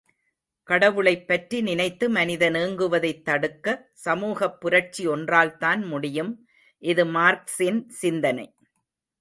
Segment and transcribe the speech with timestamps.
[0.63, 3.89] கடவுளை பற்றி நினைத்து மனிதன் ஏங்குவதைத் தடுக்க,
[3.93, 6.47] சமூகப் புரட்சி ஒன்றால்தான் முடியும்.
[6.77, 8.55] இது மார்க்ஸின் சிந்தனை.